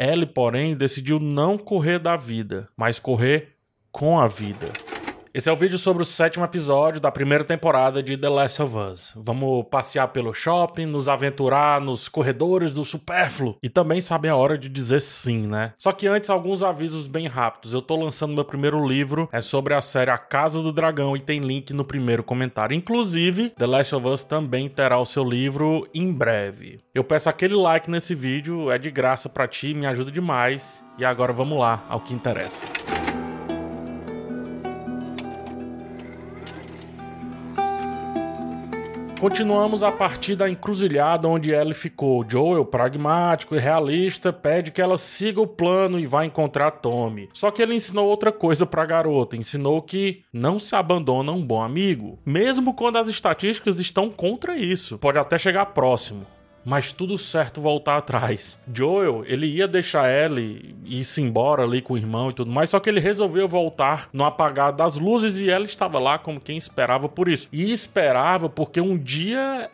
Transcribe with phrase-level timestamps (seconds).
[0.00, 3.56] Ellie, porém, decidiu não correr da vida, mas correr
[3.92, 4.66] com a vida.
[5.32, 8.76] Esse é o vídeo sobre o sétimo episódio da primeira temporada de The Last of
[8.76, 9.12] Us.
[9.14, 14.58] Vamos passear pelo shopping, nos aventurar nos corredores do supérfluo e também saber a hora
[14.58, 15.72] de dizer sim, né?
[15.78, 17.72] Só que antes, alguns avisos bem rápidos.
[17.72, 21.20] Eu tô lançando meu primeiro livro, é sobre a série A Casa do Dragão e
[21.20, 22.74] tem link no primeiro comentário.
[22.74, 26.80] Inclusive, The Last of Us também terá o seu livro em breve.
[26.92, 30.84] Eu peço aquele like nesse vídeo, é de graça para ti, me ajuda demais.
[30.98, 32.66] E agora vamos lá ao que interessa.
[39.20, 42.24] Continuamos a partir da encruzilhada onde Ellie ficou.
[42.26, 47.28] Joel, pragmático e realista, pede que ela siga o plano e vá encontrar Tommy.
[47.34, 49.36] Só que ele ensinou outra coisa pra garota.
[49.36, 52.18] Ensinou que não se abandona um bom amigo.
[52.24, 54.96] Mesmo quando as estatísticas estão contra isso.
[54.96, 56.26] Pode até chegar próximo
[56.64, 58.58] mas tudo certo voltar atrás.
[58.72, 62.80] Joel, ele ia deixar Ellie ir-se embora ali com o irmão e tudo mais, só
[62.80, 67.08] que ele resolveu voltar no apagar das luzes e ela estava lá como quem esperava
[67.08, 67.48] por isso.
[67.52, 69.70] E esperava porque um dia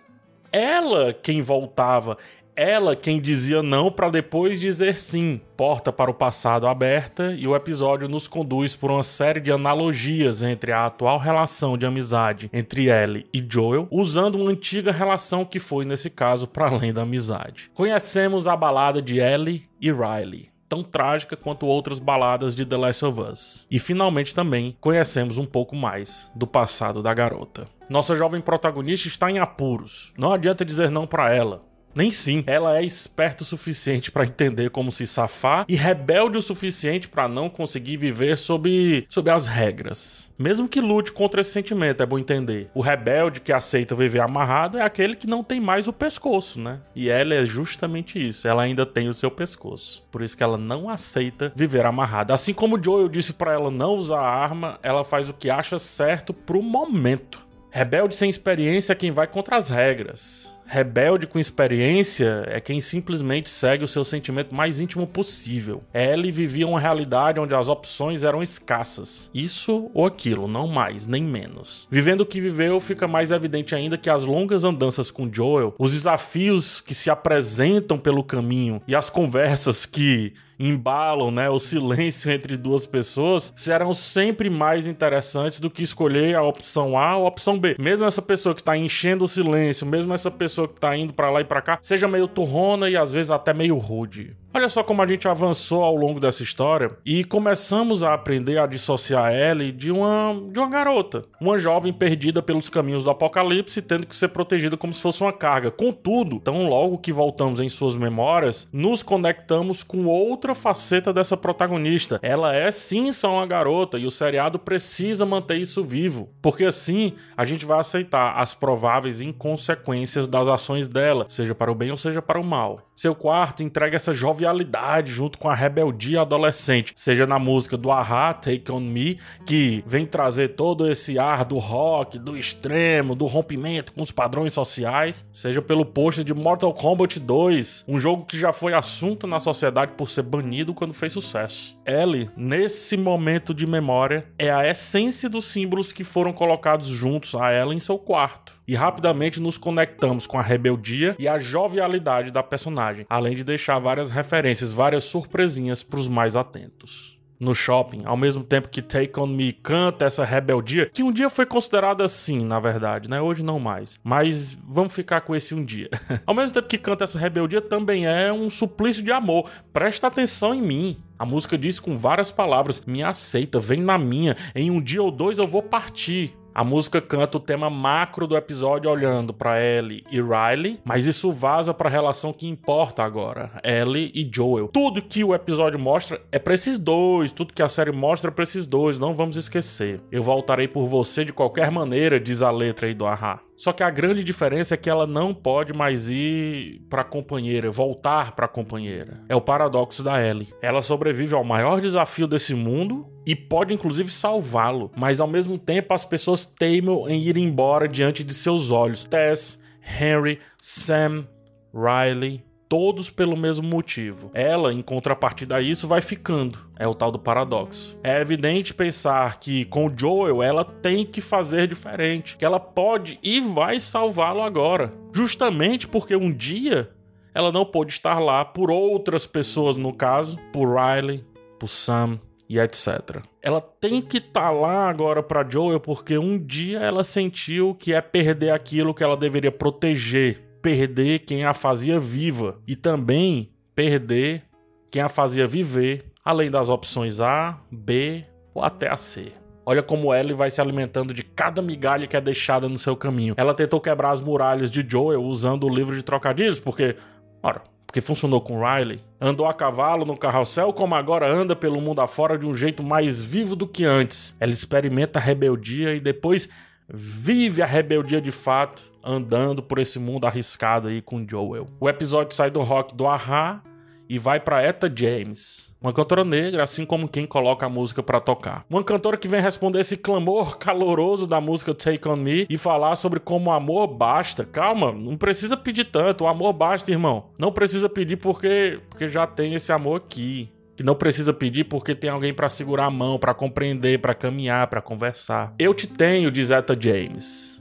[0.52, 2.16] ela quem voltava,
[2.56, 5.40] ela quem dizia não para depois dizer sim.
[5.56, 10.42] Porta para o passado aberta e o episódio nos conduz por uma série de analogias
[10.42, 15.60] entre a atual relação de amizade entre Ellie e Joel, usando uma antiga relação que
[15.60, 17.70] foi nesse caso para além da amizade.
[17.74, 23.04] Conhecemos a balada de Ellie e Riley, tão trágica quanto outras baladas de The Last
[23.04, 23.66] of Us.
[23.70, 27.68] E finalmente também conhecemos um pouco mais do passado da garota.
[27.88, 30.12] Nossa jovem protagonista está em apuros.
[30.18, 31.62] Não adianta dizer não para ela.
[31.96, 32.44] Nem sim.
[32.46, 37.26] Ela é esperta o suficiente para entender como se safar e rebelde o suficiente para
[37.26, 40.30] não conseguir viver sob, sob as regras.
[40.38, 42.68] Mesmo que lute contra esse sentimento, é bom entender.
[42.74, 46.80] O rebelde que aceita viver amarrado é aquele que não tem mais o pescoço, né?
[46.94, 48.46] E ela é justamente isso.
[48.46, 50.06] Ela ainda tem o seu pescoço.
[50.10, 52.34] Por isso que ela não aceita viver amarrada.
[52.34, 55.78] Assim como Joel disse para ela não usar a arma, ela faz o que acha
[55.78, 57.46] certo pro momento.
[57.70, 60.56] Rebelde sem experiência é quem vai contra as regras.
[60.66, 65.82] Rebelde com experiência é quem simplesmente segue o seu sentimento mais íntimo possível.
[65.94, 69.30] Ellie vivia uma realidade onde as opções eram escassas.
[69.32, 71.86] Isso ou aquilo, não mais, nem menos.
[71.90, 75.92] Vivendo o que viveu, fica mais evidente ainda que as longas andanças com Joel, os
[75.92, 82.56] desafios que se apresentam pelo caminho e as conversas que embalam, né, o silêncio entre
[82.56, 87.58] duas pessoas, serão sempre mais interessantes do que escolher a opção A ou a opção
[87.58, 87.76] B.
[87.78, 91.30] Mesmo essa pessoa que está enchendo o silêncio, mesmo essa pessoa que está indo para
[91.30, 94.36] lá e para cá, seja meio turrona e às vezes até meio rude.
[94.54, 98.66] Olha só como a gente avançou ao longo dessa história e começamos a aprender a
[98.66, 104.06] dissociar Ellie de uma, de uma garota, uma jovem perdida pelos caminhos do apocalipse, tendo
[104.06, 105.70] que ser protegida como se fosse uma carga.
[105.70, 112.18] Contudo, tão logo que voltamos em suas memórias, nos conectamos com outra faceta dessa protagonista.
[112.22, 117.12] Ela é sim só uma garota e o seriado precisa manter isso vivo, porque assim
[117.36, 121.96] a gente vai aceitar as prováveis inconsequências das ações dela, seja para o bem ou
[121.98, 122.80] seja para o mal.
[122.94, 127.90] Seu quarto entrega essa jovem jovialidade junto com a rebeldia adolescente, seja na música do
[127.90, 133.26] Aha, Take On Me, que vem trazer todo esse ar do rock, do extremo, do
[133.26, 138.38] rompimento com os padrões sociais, seja pelo post de Mortal Kombat 2, um jogo que
[138.38, 141.76] já foi assunto na sociedade por ser banido quando fez sucesso.
[141.84, 147.50] Ellie, nesse momento de memória, é a essência dos símbolos que foram colocados juntos a
[147.50, 148.54] ela em seu quarto.
[148.68, 153.78] E rapidamente nos conectamos com a rebeldia e a jovialidade da personagem, além de deixar
[153.78, 157.16] várias referências referências, várias surpresinhas para os mais atentos.
[157.38, 161.28] No shopping, ao mesmo tempo que Take On Me canta essa rebeldia, que um dia
[161.28, 163.20] foi considerada assim, na verdade, né?
[163.20, 164.00] Hoje não mais.
[164.02, 165.90] Mas vamos ficar com esse um dia.
[166.24, 169.50] ao mesmo tempo que canta essa rebeldia, também é um suplício de amor.
[169.70, 170.96] Presta atenção em mim.
[171.18, 175.10] A música diz com várias palavras: me aceita, vem na minha, em um dia ou
[175.10, 176.34] dois eu vou partir.
[176.56, 181.30] A música canta o tema macro do episódio olhando para Ellie e Riley, mas isso
[181.30, 184.68] vaza para a relação que importa agora, Ellie e Joel.
[184.68, 188.32] Tudo que o episódio mostra é para esses dois, tudo que a série mostra é
[188.32, 190.00] para esses dois, não vamos esquecer.
[190.10, 193.38] Eu voltarei por você de qualquer maneira, diz a letra aí do Ahá.
[193.56, 197.70] Só que a grande diferença é que ela não pode mais ir para a companheira,
[197.70, 199.22] voltar para a companheira.
[199.28, 200.52] É o paradoxo da Ellie.
[200.60, 205.94] Ela sobrevive ao maior desafio desse mundo e pode inclusive salvá-lo, mas ao mesmo tempo
[205.94, 209.04] as pessoas teimam em ir embora diante de seus olhos.
[209.04, 209.58] Tess,
[210.00, 211.26] Henry, Sam,
[211.74, 214.30] Riley, todos pelo mesmo motivo.
[214.34, 216.58] Ela, em contrapartida a isso, vai ficando.
[216.78, 217.98] É o tal do paradoxo.
[218.02, 223.40] É evidente pensar que com Joel ela tem que fazer diferente, que ela pode e
[223.40, 226.90] vai salvá-lo agora, justamente porque um dia
[227.34, 231.22] ela não pôde estar lá por outras pessoas, no caso, por Riley,
[231.58, 232.18] por Sam
[232.48, 233.22] e etc.
[233.42, 237.92] Ela tem que estar tá lá agora para Joel porque um dia ela sentiu que
[237.92, 244.42] é perder aquilo que ela deveria proteger, perder quem a fazia viva e também perder
[244.90, 249.30] quem a fazia viver, além das opções A, B ou até a C.
[249.64, 253.34] Olha como Ellie vai se alimentando de cada migalha que é deixada no seu caminho.
[253.36, 256.96] Ela tentou quebrar as muralhas de Joel usando o livro de trocadilhos, porque,
[257.40, 259.00] ora, porque funcionou com Riley.
[259.20, 263.22] Andou a cavalo no carrossel, como agora anda pelo mundo afora de um jeito mais
[263.22, 264.34] vivo do que antes.
[264.40, 266.48] Ela experimenta a rebeldia e depois
[266.92, 271.68] vive a rebeldia de fato, andando por esse mundo arriscado aí com Joel.
[271.78, 273.62] O episódio sai do rock do Ahá
[274.08, 278.20] e vai para Etta James, uma cantora negra, assim como quem coloca a música para
[278.20, 278.64] tocar.
[278.70, 282.96] Uma cantora que vem responder esse clamor caloroso da música Take On Me e falar
[282.96, 284.44] sobre como o amor basta.
[284.44, 287.30] Calma, não precisa pedir tanto, o amor basta, irmão.
[287.38, 290.50] Não precisa pedir porque porque já tem esse amor aqui.
[290.76, 294.66] Que não precisa pedir porque tem alguém para segurar a mão, para compreender, para caminhar,
[294.66, 295.54] para conversar.
[295.58, 297.55] Eu te tenho, diz Etta James.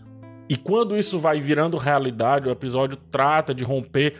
[0.47, 4.15] E quando isso vai virando realidade, o episódio trata de romper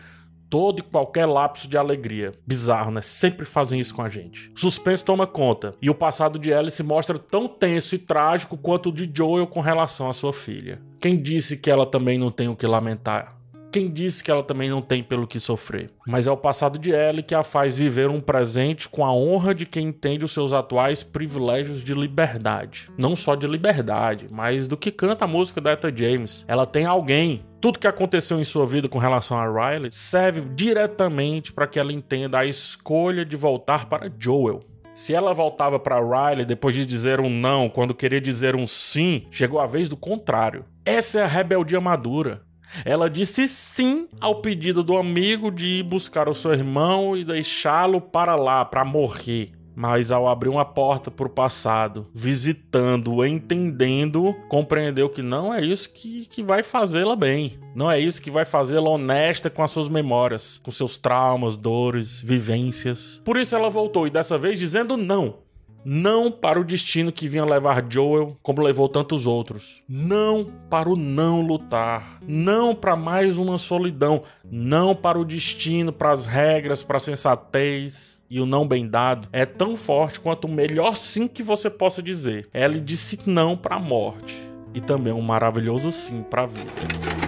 [0.50, 2.31] todo e qualquer lapso de alegria.
[2.45, 3.01] Bizarro, né?
[3.01, 4.51] Sempre fazem isso com a gente.
[4.56, 8.92] suspense toma conta, e o passado de Alice mostra tão tenso e trágico quanto o
[8.92, 10.81] de Joel com relação à sua filha.
[11.00, 13.35] Quem disse que ela também não tem o que lamentar?
[13.75, 15.92] Quem disse que ela também não tem pelo que sofrer?
[16.07, 19.54] Mas é o passado de Ellie que a faz viver um presente com a honra
[19.54, 22.89] de quem entende os seus atuais privilégios de liberdade.
[22.98, 26.45] Não só de liberdade, mas do que canta a música da Etta James.
[26.48, 31.51] Ela tem alguém tudo que aconteceu em sua vida com relação a Riley serve diretamente
[31.51, 34.63] para que ela entenda a escolha de voltar para Joel.
[34.94, 39.27] Se ela voltava para Riley depois de dizer um não, quando queria dizer um sim,
[39.30, 40.63] chegou a vez do contrário.
[40.86, 42.44] Essa é a rebeldia madura.
[42.83, 48.01] Ela disse sim ao pedido do amigo de ir buscar o seu irmão e deixá-lo
[48.01, 49.51] para lá, para morrer.
[49.75, 55.89] Mas ao abrir uma porta para o passado, visitando, entendendo, compreendeu que não é isso
[55.89, 57.59] que, que vai fazê-la bem.
[57.75, 62.21] Não é isso que vai fazê-la honesta com as suas memórias, com seus traumas, dores,
[62.21, 63.21] vivências.
[63.25, 65.44] Por isso ela voltou e dessa vez dizendo não
[65.86, 69.84] não para o destino que vinha levar Joel, como levou tantos outros.
[69.88, 72.20] Não para o não lutar.
[72.28, 74.24] Não para mais uma solidão.
[74.50, 78.20] Não para o destino, para as regras, para a sensatez.
[78.28, 82.02] E o não bem dado é tão forte quanto o melhor sim que você possa
[82.02, 82.50] dizer.
[82.52, 84.36] Ela disse não para a morte.
[84.74, 87.25] E também um maravilhoso sim para a vida.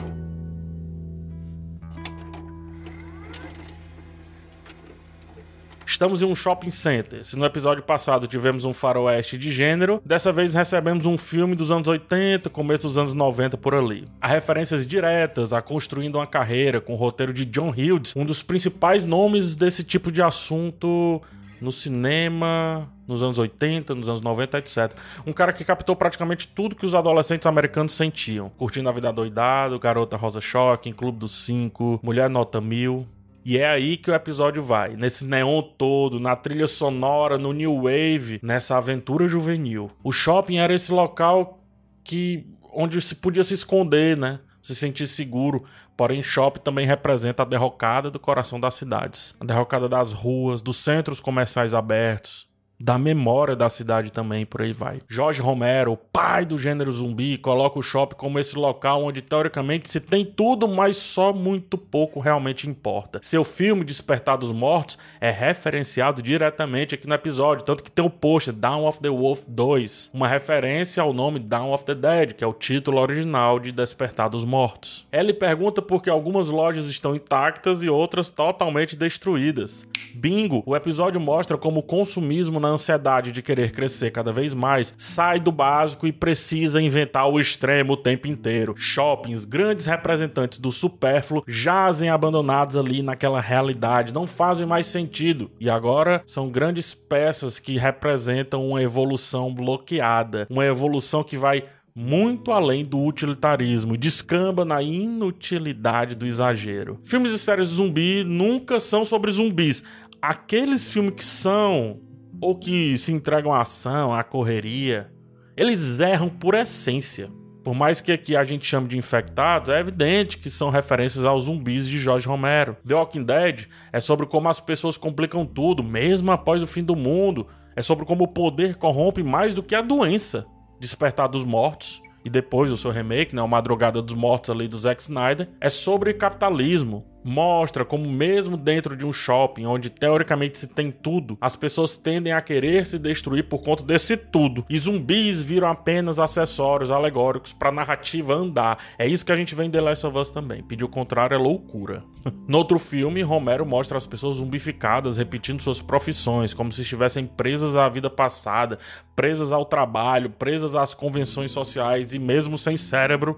[5.88, 7.24] Estamos em um shopping center.
[7.24, 11.72] Se no episódio passado tivemos um faroeste de gênero, dessa vez recebemos um filme dos
[11.72, 14.06] anos 80, começo dos anos 90 por ali.
[14.20, 18.44] Há referências diretas a construindo uma carreira com o roteiro de John Hughes, um dos
[18.44, 21.22] principais nomes desse tipo de assunto
[21.62, 24.94] no cinema, nos anos 80, nos anos 90, etc.
[25.26, 28.50] Um cara que captou praticamente tudo que os adolescentes americanos sentiam.
[28.58, 33.08] Curtindo a vida doidado, Garota Rosa Choque, Clube dos Cinco, Mulher Nota Mil.
[33.50, 37.84] E é aí que o episódio vai, nesse neon todo, na trilha sonora, no new
[37.84, 39.90] wave, nessa aventura juvenil.
[40.04, 41.64] O shopping era esse local
[42.04, 44.42] que onde se podia se esconder, né?
[44.62, 45.64] Se sentir seguro.
[45.96, 50.76] Porém, shopping também representa a derrocada do coração das cidades, a derrocada das ruas, dos
[50.76, 52.50] centros comerciais abertos,
[52.80, 55.02] da memória da cidade também, por aí vai.
[55.08, 59.90] Jorge Romero, o pai do gênero zumbi, coloca o shopping como esse local onde teoricamente
[59.90, 63.20] se tem tudo, mas só muito pouco realmente importa.
[63.24, 68.10] Seu filme Despertar dos Mortos é referenciado diretamente aqui no episódio, tanto que tem o
[68.10, 72.44] post Down of the Wolf 2, uma referência ao nome Down of the Dead, que
[72.44, 75.08] é o título original de Despertar dos Mortos.
[75.12, 79.88] Ele pergunta por que algumas lojas estão intactas e outras totalmente destruídas.
[80.14, 84.94] Bingo, o episódio mostra como o consumismo na ansiedade de querer crescer cada vez mais,
[84.98, 88.76] sai do básico e precisa inventar o extremo o tempo inteiro.
[88.78, 95.52] Shoppings, grandes representantes do supérfluo, jazem abandonados ali naquela realidade, não fazem mais sentido.
[95.60, 101.64] E agora são grandes peças que representam uma evolução bloqueada, uma evolução que vai
[102.00, 107.00] muito além do utilitarismo, descamba na inutilidade do exagero.
[107.04, 109.84] Filmes e séries de zumbi nunca são sobre zumbis.
[110.22, 112.00] Aqueles filmes que são
[112.42, 115.12] ou que se entregam à ação, à correria,
[115.56, 117.30] eles erram por essência.
[117.64, 121.46] Por mais que aqui a gente chame de infectados, é evidente que são referências aos
[121.46, 122.78] zumbis de George Romero.
[122.86, 126.96] The Walking Dead é sobre como as pessoas complicam tudo, mesmo após o fim do
[126.96, 127.46] mundo.
[127.76, 130.46] É sobre como o poder corrompe mais do que a doença.
[130.80, 134.78] Despertar dos Mortos e depois o seu remake, né, o Madrugada dos Mortos ali do
[134.78, 140.66] Zack Snyder, é sobre capitalismo, Mostra como, mesmo dentro de um shopping onde teoricamente se
[140.66, 144.66] tem tudo, as pessoas tendem a querer se destruir por conta desse tudo.
[144.70, 148.78] E zumbis viram apenas acessórios alegóricos para a narrativa andar.
[148.98, 150.64] É isso que a gente vê em The Last of Us também.
[150.64, 152.02] Pedir o contrário é loucura.
[152.48, 157.76] no outro filme, Romero mostra as pessoas zumbificadas repetindo suas profissões, como se estivessem presas
[157.76, 158.80] à vida passada,
[159.18, 163.38] presas ao trabalho, presas às convenções sociais e mesmo sem cérebro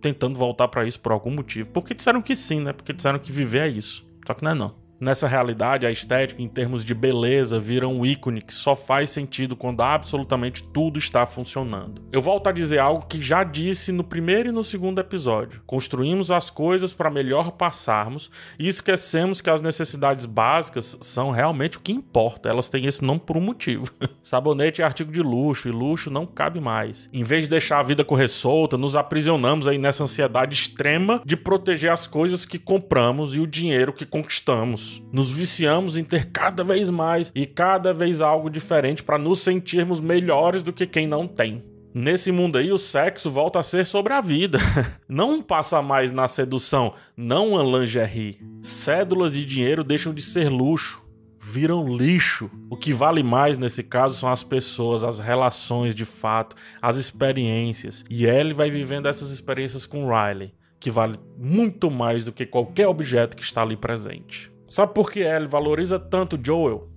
[0.00, 1.70] tentando voltar para isso por algum motivo.
[1.70, 2.72] Porque disseram que sim, né?
[2.72, 4.06] Porque disseram que viver é isso.
[4.26, 4.85] Só que não é não.
[4.98, 9.54] Nessa realidade, a estética, em termos de beleza, vira um ícone que só faz sentido
[9.54, 12.00] quando absolutamente tudo está funcionando.
[12.10, 15.62] Eu volto a dizer algo que já disse no primeiro e no segundo episódio.
[15.66, 21.80] Construímos as coisas para melhor passarmos e esquecemos que as necessidades básicas são realmente o
[21.80, 22.48] que importa.
[22.48, 23.90] Elas têm esse nome por um motivo.
[24.22, 27.10] Sabonete é artigo de luxo e luxo não cabe mais.
[27.12, 31.36] Em vez de deixar a vida correr solta, nos aprisionamos aí nessa ansiedade extrema de
[31.36, 34.85] proteger as coisas que compramos e o dinheiro que conquistamos.
[35.12, 40.00] Nos viciamos em ter cada vez mais e cada vez algo diferente para nos sentirmos
[40.00, 41.62] melhores do que quem não tem.
[41.98, 44.58] Nesse mundo aí, o sexo volta a ser sobre a vida.
[45.08, 48.38] Não passa mais na sedução, não a lingerie.
[48.60, 51.02] Cédulas e dinheiro deixam de ser luxo,
[51.40, 52.50] viram lixo.
[52.68, 58.04] O que vale mais nesse caso são as pessoas, as relações de fato, as experiências.
[58.10, 62.88] E Ellie vai vivendo essas experiências com Riley, que vale muito mais do que qualquer
[62.88, 64.52] objeto que está ali presente.
[64.68, 66.88] Sabe por que Ellie valoriza tanto Joel?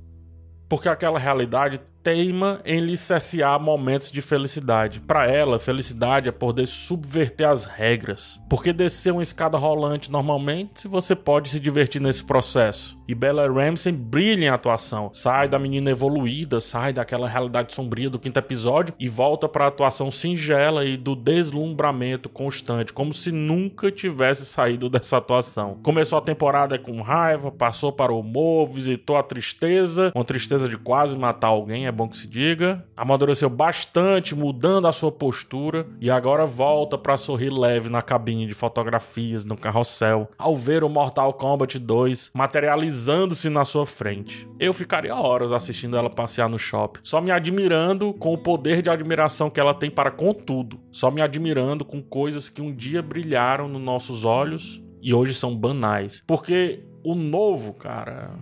[0.68, 5.02] Porque aquela realidade teima em lhe cessear momentos de felicidade.
[5.02, 8.42] Para ela, felicidade é poder subverter as regras.
[8.50, 12.98] Porque descer uma escada rolante normalmente, você pode se divertir nesse processo.
[13.08, 15.10] E Bella Ramsey brilha em atuação.
[15.14, 19.68] Sai da menina evoluída, sai daquela realidade sombria do quinto episódio e volta para a
[19.68, 25.80] atuação singela e do deslumbramento constante, como se nunca tivesse saído dessa atuação.
[25.82, 30.78] Começou a temporada com raiva, passou para o humor, visitou a tristeza, uma tristeza de
[30.78, 32.86] quase matar alguém é bom que se diga.
[32.96, 38.54] Amadureceu bastante, mudando a sua postura e agora volta para sorrir leve na cabine de
[38.54, 44.48] fotografias no carrossel, ao ver o Mortal Kombat 2 materializando-se na sua frente.
[44.60, 48.90] Eu ficaria horas assistindo ela passear no shopping, só me admirando com o poder de
[48.90, 53.02] admiração que ela tem para com tudo, só me admirando com coisas que um dia
[53.02, 56.24] brilharam nos nossos olhos e hoje são banais.
[56.28, 58.38] Porque o novo, cara,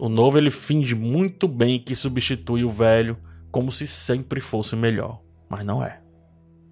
[0.00, 3.18] o novo ele finge muito bem que substitui o velho
[3.52, 6.00] como se sempre fosse melhor, mas não é.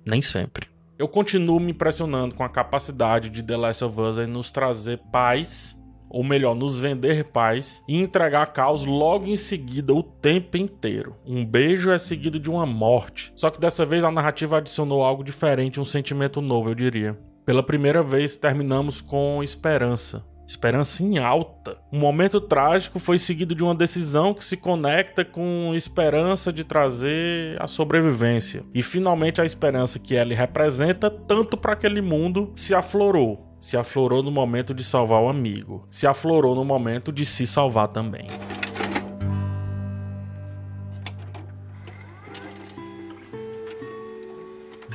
[0.08, 0.66] Nem sempre.
[0.98, 4.98] Eu continuo me impressionando com a capacidade de The Last of Us em nos trazer
[5.12, 5.76] paz,
[6.08, 11.14] ou melhor, nos vender paz e entregar caos logo em seguida o tempo inteiro.
[11.26, 13.30] Um beijo é seguido de uma morte.
[13.36, 17.14] Só que dessa vez a narrativa adicionou algo diferente, um sentimento novo, eu diria.
[17.44, 21.76] Pela primeira vez terminamos com esperança esperança em alta.
[21.92, 27.60] Um momento trágico foi seguido de uma decisão que se conecta com esperança de trazer
[27.62, 28.62] a sobrevivência.
[28.74, 33.46] E finalmente a esperança que ele representa tanto para aquele mundo se aflorou.
[33.60, 37.88] Se aflorou no momento de salvar o amigo, se aflorou no momento de se salvar
[37.88, 38.26] também.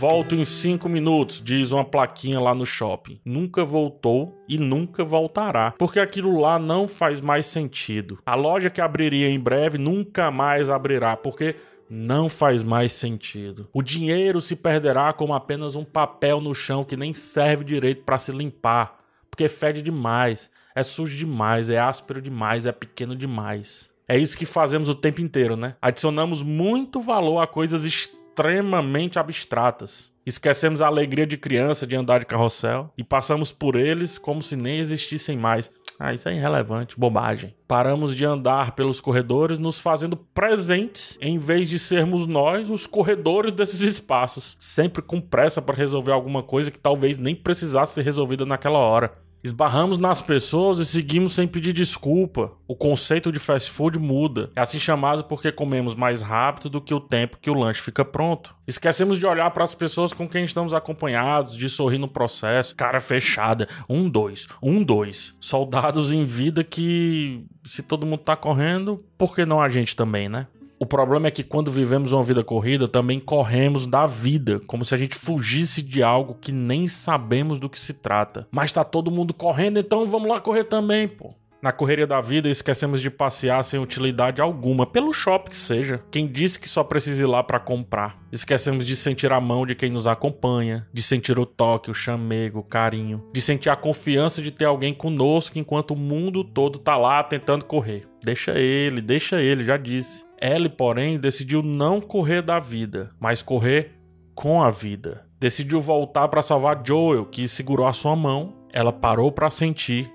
[0.04, 3.22] Volto em 5 minutos, diz uma plaquinha lá no shopping.
[3.24, 8.20] Nunca voltou e nunca voltará, porque aquilo lá não faz mais sentido.
[8.26, 11.56] A loja que abriria em breve nunca mais abrirá, porque
[11.90, 13.70] não faz mais sentido.
[13.72, 18.18] O dinheiro se perderá como apenas um papel no chão que nem serve direito para
[18.18, 19.00] se limpar,
[19.32, 23.90] porque fede demais, é sujo demais, é áspero demais, é pequeno demais.
[24.06, 25.78] É isso que fazemos o tempo inteiro, né?
[25.82, 30.12] Adicionamos muito valor a coisas estranhas extremamente abstratas.
[30.26, 34.56] Esquecemos a alegria de criança de andar de carrossel e passamos por eles como se
[34.56, 35.72] nem existissem mais.
[36.00, 37.54] Ah, isso é irrelevante, bobagem.
[37.68, 43.52] Paramos de andar pelos corredores, nos fazendo presentes, em vez de sermos nós os corredores
[43.52, 48.46] desses espaços, sempre com pressa para resolver alguma coisa que talvez nem precisasse ser resolvida
[48.46, 49.14] naquela hora.
[49.44, 52.54] Esbarramos nas pessoas e seguimos sem pedir desculpa.
[52.66, 54.50] O conceito de fast food muda.
[54.56, 58.06] É assim chamado porque comemos mais rápido do que o tempo que o lanche fica
[58.06, 58.56] pronto.
[58.66, 63.02] Esquecemos de olhar para as pessoas com quem estamos acompanhados, de sorrir no processo, cara
[63.02, 65.36] fechada, um, dois, um, dois.
[65.42, 70.30] Soldados em vida que, se todo mundo tá correndo, por que não a gente também,
[70.30, 70.48] né?
[70.80, 74.94] O problema é que quando vivemos uma vida corrida, também corremos da vida, como se
[74.94, 78.48] a gente fugisse de algo que nem sabemos do que se trata.
[78.52, 81.34] Mas tá todo mundo correndo, então vamos lá correr também, pô.
[81.64, 86.04] Na correria da vida, esquecemos de passear sem utilidade alguma, pelo shopping que seja.
[86.12, 88.22] Quem disse que só precisa ir lá para comprar?
[88.34, 92.60] Esquecemos de sentir a mão de quem nos acompanha, de sentir o toque, o chamego,
[92.60, 96.98] o carinho, de sentir a confiança de ter alguém conosco enquanto o mundo todo tá
[96.98, 98.06] lá tentando correr.
[98.22, 100.26] Deixa ele, deixa ele, já disse.
[100.42, 103.94] Ellie, porém, decidiu não correr da vida, mas correr
[104.36, 105.26] com a vida.
[105.40, 108.54] Decidiu voltar para salvar Joel, que segurou a sua mão.
[108.74, 110.12] Ela parou para sentir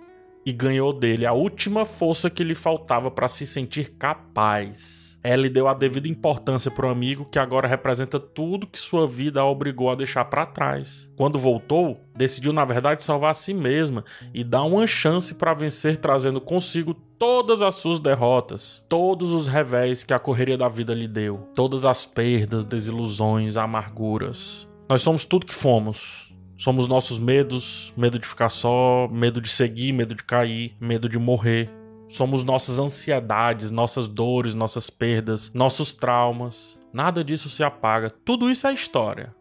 [0.48, 5.20] e ganhou dele a última força que lhe faltava para se sentir capaz.
[5.22, 9.42] Ellie deu a devida importância para o amigo que agora representa tudo que sua vida
[9.42, 11.12] a obrigou a deixar para trás.
[11.16, 14.02] Quando voltou, decidiu na verdade salvar a si mesma
[14.32, 20.02] e dar uma chance para vencer trazendo consigo todas as suas derrotas, todos os revés
[20.02, 24.66] que a correria da vida lhe deu, todas as perdas, desilusões, amarguras.
[24.88, 26.27] Nós somos tudo que fomos.
[26.58, 31.16] Somos nossos medos, medo de ficar só, medo de seguir, medo de cair, medo de
[31.16, 31.70] morrer.
[32.08, 36.76] Somos nossas ansiedades, nossas dores, nossas perdas, nossos traumas.
[36.92, 38.10] Nada disso se apaga.
[38.10, 39.37] Tudo isso é história.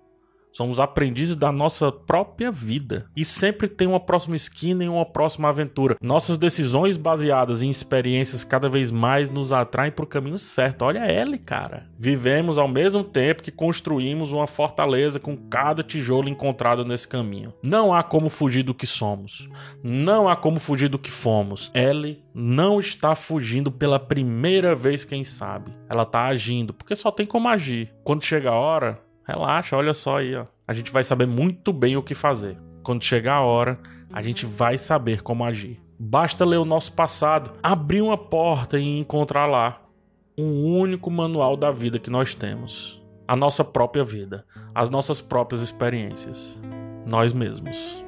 [0.52, 3.10] Somos aprendizes da nossa própria vida.
[3.16, 5.98] E sempre tem uma próxima esquina e uma próxima aventura.
[6.02, 10.84] Nossas decisões baseadas em experiências cada vez mais nos atraem para o caminho certo.
[10.84, 11.88] Olha ele, cara.
[11.98, 17.54] Vivemos ao mesmo tempo que construímos uma fortaleza com cada tijolo encontrado nesse caminho.
[17.64, 19.48] Não há como fugir do que somos.
[19.84, 21.72] Não há como fugir do que fomos.
[21.74, 25.72] Ellie não está fugindo pela primeira vez, quem sabe.
[25.90, 27.94] Ela está agindo, porque só tem como agir.
[28.04, 30.46] Quando chega a hora, Relaxa, olha só aí, ó.
[30.66, 32.56] A gente vai saber muito bem o que fazer.
[32.82, 33.78] Quando chegar a hora,
[34.14, 35.82] a gente vai saber como agir.
[36.00, 39.82] Basta ler o nosso passado, abrir uma porta e encontrar lá
[40.38, 43.04] um único manual da vida que nós temos.
[43.28, 46.62] A nossa própria vida, as nossas próprias experiências.
[47.06, 48.07] Nós mesmos.